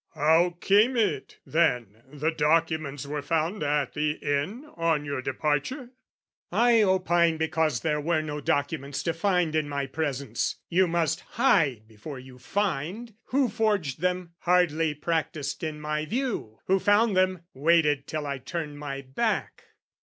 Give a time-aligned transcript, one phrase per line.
[0.15, 5.91] "How came it, then, the documents were found "At the inn on your departure?"
[6.51, 11.87] "I opine, "Because there were no documents to find "In my presence, you must hide
[11.87, 13.13] before you find.
[13.25, 18.79] "Who forged them, hardly practised in my view; "Who found them, waited till I turned
[18.79, 19.65] my back."